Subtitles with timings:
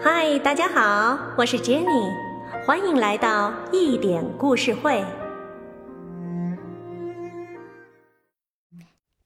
[0.00, 2.14] 嗨，大家好，我是 Jenny，
[2.64, 5.04] 欢迎来到一点故事会。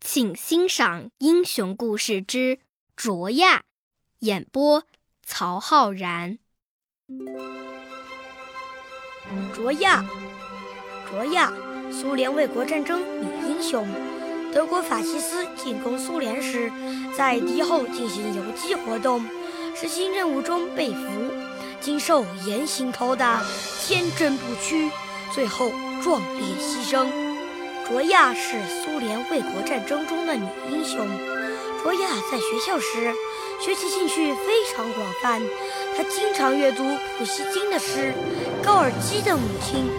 [0.00, 2.56] 请欣赏英雄故事之
[2.96, 3.58] 《卓亚》，
[4.21, 4.85] 演播
[5.27, 6.38] 曹浩然。
[9.53, 10.03] 卓亚，
[11.11, 11.53] 卓亚，
[11.91, 13.87] 苏联卫国战争女英雄。
[14.54, 16.70] 德国法西斯进攻苏联时，
[17.16, 19.23] 在敌后进行游击活动，
[19.75, 21.01] 实行任务中被俘，
[21.80, 23.43] 经受严刑拷打，
[23.87, 24.91] 坚贞不屈，
[25.33, 25.73] 最后
[26.03, 27.09] 壮烈牺牲。
[27.89, 31.07] 卓亚是苏联卫国战争中的女英雄。
[31.83, 33.13] 卓亚在学校时，
[33.61, 35.43] 学习兴趣非常广泛，
[35.97, 36.85] 她经常阅读
[37.19, 38.15] 普希金的诗，
[38.63, 39.91] 高尔基的母亲。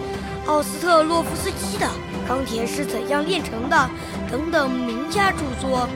[0.46, 1.86] 奥斯特洛夫斯基的
[2.28, 3.76] 《钢铁是怎样炼成的》
[4.30, 5.88] 等等名家著作，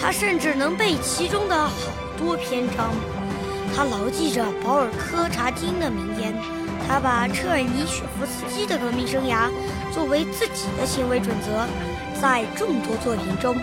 [0.00, 1.72] 她甚至能背其中的好
[2.16, 3.17] 多篇章。
[3.74, 6.34] 他牢记着保尔柯察金的名言，
[6.86, 9.48] 他把车尔尼雪夫斯基的革命生涯
[9.92, 11.66] 作为自己的行为准则。
[12.20, 13.56] 在众多作品中，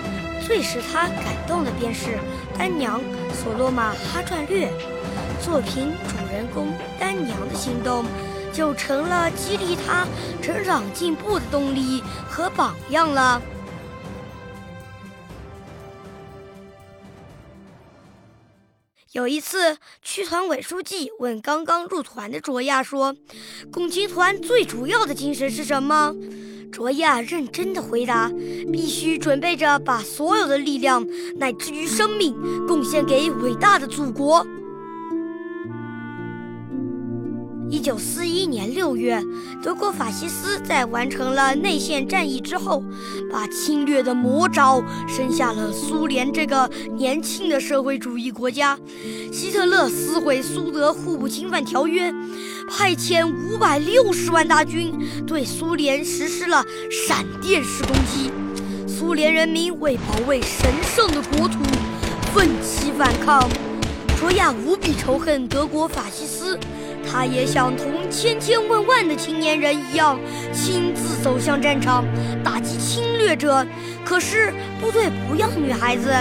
[0.46, 2.12] 最使他感动的便是
[2.58, 3.02] 《丹娘
[3.34, 4.68] 索洛玛哈传略》。
[5.44, 6.68] 作品主人公
[7.00, 8.06] 丹娘的行动。
[8.56, 10.08] 就成了激励他
[10.42, 13.42] 成长进步的动力和榜样了。
[19.12, 23.16] 有一次，区团委书记问刚刚入团的卓亚说
[23.72, 26.14] ：“共青团最主要的精神是什么？”
[26.72, 28.30] 卓亚认真的回答
[28.74, 31.06] ：“必须准备着把所有的力量，
[31.38, 32.36] 乃至于生命，
[32.68, 34.46] 贡献给伟大的祖国。”
[37.70, 39.22] 一九四一年六月，
[39.62, 42.84] 德国法西斯在完成了内线战役之后，
[43.32, 48.78] 把侵略的魔爪伸向了苏联这个年轻的社会主义国家。
[49.32, 52.14] 希特勒撕毁苏德互不侵犯条约，
[52.70, 54.94] 派遣五百六十万大军
[55.26, 58.32] 对苏联实施了闪电式攻击。
[58.88, 61.58] 苏联人民为保卫神圣的国土，
[62.34, 63.48] 奋起反抗。
[64.18, 66.58] 卓亚无比仇恨德国法西斯。
[67.12, 70.20] 他也想同千千万万的青年人一样，
[70.54, 72.04] 亲自走向战场，
[72.44, 73.66] 打击侵略者。
[74.04, 76.14] 可是部队不要女孩子，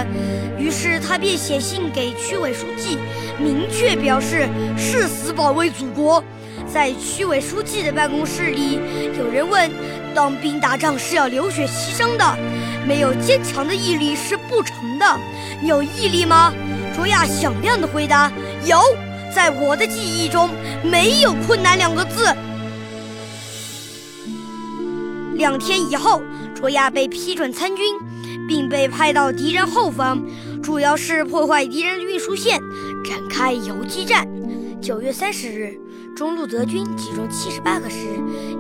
[0.59, 2.99] 于是他便写信给区委书记，
[3.39, 6.23] 明确表示誓死保卫祖国。
[6.73, 8.79] 在区委书记的办公室里，
[9.19, 9.71] 有人问
[10.15, 12.39] ：“当兵打仗是要流血牺牲的，
[12.87, 15.21] 没有坚强的毅力是不成的。
[15.61, 16.53] 你有毅力吗？”
[16.97, 18.33] 卓娅响亮地回答
[18.65, 18.79] ：“有。”
[19.35, 20.49] 在我的记忆中，
[20.83, 22.25] 没有困难两个字。
[25.35, 26.23] 两天以后，
[26.55, 27.85] 卓亚被批准参军，
[28.47, 30.23] 并被派到敌人后方，
[30.63, 32.61] 主要是破坏敌人的运输线，
[33.05, 34.25] 展开游击战。
[34.85, 35.81] 九月三十日。
[36.15, 37.97] 中路德军集中七十八个师，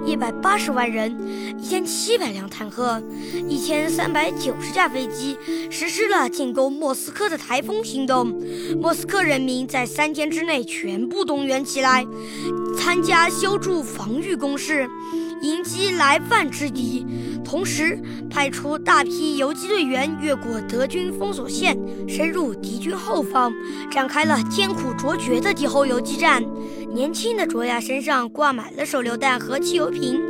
[0.06, 1.14] 一百八十万人，
[1.58, 3.00] 一千七百辆坦克，
[3.46, 5.36] 一千三百九十架飞机，
[5.70, 8.42] 实施了进攻莫斯科的台风行动。
[8.80, 12.06] 莫斯科人民在三天之内全部动员起来，
[12.78, 14.88] 参加修筑防御工事。
[15.42, 17.04] 迎击来犯之敌，
[17.54, 17.96] 同时
[18.28, 21.78] 派出大批游击队员越过德军封锁线，
[22.08, 23.52] 深入敌军后方，
[23.88, 26.42] 展开了艰苦卓绝的敌后游击战。
[26.92, 30.20] 年轻的卓亚身上挂满了手榴弹和汽油瓶，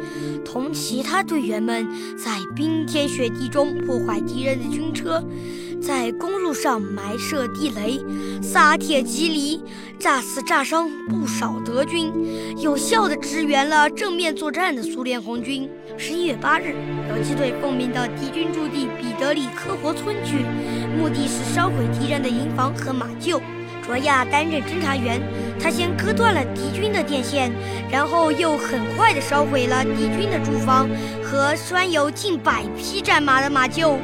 [0.45, 5.25] 同其他队员们在冰天雪地中破坏敌人的军车。
[5.87, 8.00] 在公路上埋设地雷，
[8.43, 9.61] 撒铁蒺藜，
[9.99, 12.11] 炸死炸伤不少德军，
[12.59, 15.69] 有效地支援了正面作战的苏联红军。
[15.99, 16.75] 十一月八日，
[17.11, 20.47] 游击队奉命到敌军驻地彼得里科活村去，
[20.97, 23.39] 目的是烧毁敌人的营房和马厩。
[23.84, 25.21] 卓亚担任侦察员，
[25.61, 27.53] 他先割断了敌军的电线，
[27.91, 30.89] 然后又很快地烧毁了敌军的住房
[31.23, 33.99] 和拴有近百匹战马的马厩。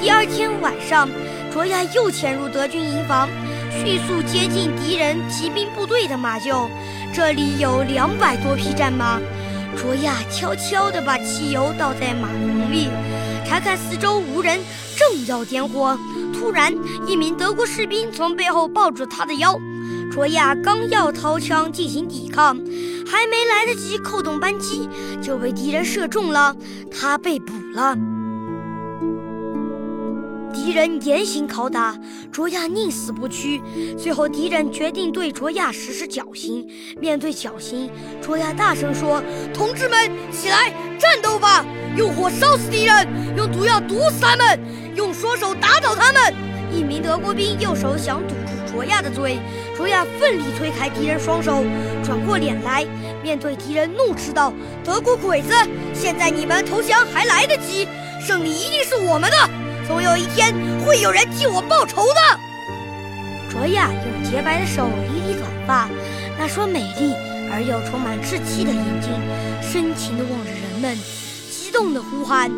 [0.00, 1.08] 第二天晚上，
[1.52, 3.28] 卓亚又潜入德军营房，
[3.72, 6.68] 迅速接近敌人骑兵部队的马厩。
[7.12, 9.18] 这里有两百多匹战马。
[9.76, 12.88] 卓亚悄悄地把汽油倒在马棚里，
[13.44, 14.60] 查看四周无人，
[14.96, 15.98] 正要点火，
[16.32, 16.72] 突然
[17.06, 19.58] 一名德国士兵从背后抱住他的腰。
[20.12, 22.56] 卓亚刚要掏枪进行抵抗，
[23.04, 24.88] 还没来得及扣动扳机，
[25.20, 26.54] 就被敌人射中了，
[26.88, 27.96] 他被捕了。
[30.64, 31.96] 敌人严刑拷打，
[32.32, 33.62] 卓亚宁死不屈。
[33.96, 36.66] 最后，敌人决定对卓亚实施绞刑。
[37.00, 37.88] 面对绞刑，
[38.20, 39.22] 卓亚大声说
[39.54, 41.64] ：“同志们，起来战斗吧！
[41.96, 43.06] 用火烧死敌人，
[43.36, 44.60] 用毒药毒死他们，
[44.96, 46.34] 用双手打倒他们。”
[46.74, 48.72] 一名德国兵右手想堵住。
[48.72, 49.38] 卓亚的嘴。
[49.76, 51.64] 卓亚奋力推开敌人双手，
[52.04, 52.84] 转过脸来，
[53.22, 54.52] 面对敌人怒斥道
[54.84, 55.54] ：“德国鬼子，
[55.94, 57.86] 现在你们投降还来得及，
[58.20, 59.67] 胜利一定是我们的。
[59.88, 60.54] 总有一天
[60.84, 62.38] 会有人替我报仇的。”
[63.50, 65.88] 卓娅用洁白的手理理短发，
[66.38, 67.14] 那双美丽
[67.50, 69.10] 而又充满稚气的眼睛，
[69.62, 70.94] 深情地望着人们，
[71.50, 72.50] 激动地呼喊：“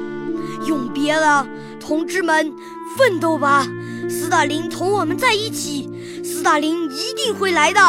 [0.67, 1.47] 永别了，
[1.79, 2.53] 同志们，
[2.99, 3.65] 奋斗吧！
[4.09, 5.88] 斯大林同我们在一起。”
[6.25, 7.81] 斯大林一定会来的！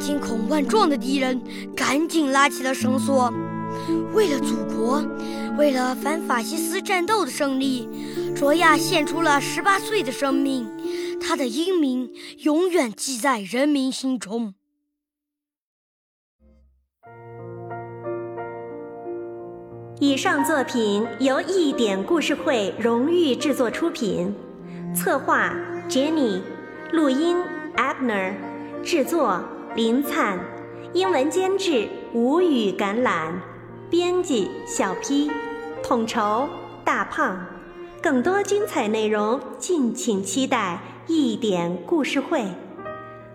[0.00, 1.40] 惊恐万状的敌人
[1.76, 3.32] 赶紧拉起了绳索。
[4.12, 5.02] 为了祖国，
[5.56, 7.88] 为了反法西斯战斗的胜利，
[8.38, 10.64] 卓亚献出了十八岁的生命。
[11.20, 12.08] 他的英名
[12.44, 14.54] 永远记在人民心中。
[19.98, 24.32] 以上作品由一点故事会荣誉制作出品，
[24.94, 25.52] 策划
[25.88, 26.40] Jenny，
[26.92, 27.36] 录音。
[27.76, 28.34] Abner，
[28.82, 29.40] 制作
[29.74, 30.38] 林灿，
[30.92, 33.32] 英文监制吴语橄榄，
[33.88, 35.30] 编辑小 P，
[35.82, 36.48] 统筹
[36.84, 37.57] 大胖。
[38.00, 42.44] 更多精彩内容，敬请期待一点故事会。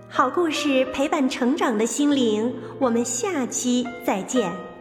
[0.07, 4.72] 好故事陪伴成长的心灵，我们下期再见。